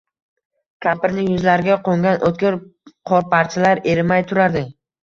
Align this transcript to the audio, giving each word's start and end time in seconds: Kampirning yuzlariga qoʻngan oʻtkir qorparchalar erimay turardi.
Kampirning 0.85 1.29
yuzlariga 1.33 1.77
qoʻngan 1.89 2.27
oʻtkir 2.31 2.59
qorparchalar 3.13 3.87
erimay 3.95 4.31
turardi. 4.35 4.69